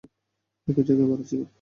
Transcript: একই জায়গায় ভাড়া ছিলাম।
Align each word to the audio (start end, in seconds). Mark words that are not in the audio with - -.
একই 0.67 0.83
জায়গায় 0.87 1.07
ভাড়া 1.09 1.25
ছিলাম। 1.29 1.49